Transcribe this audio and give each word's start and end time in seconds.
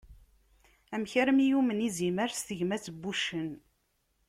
Amek 0.93 1.13
armi 1.21 1.45
yumen 1.49 1.83
yizimer 1.85 2.31
s 2.33 2.41
tegmat 2.47 2.85
n 2.89 2.95
wuccen? 3.03 3.49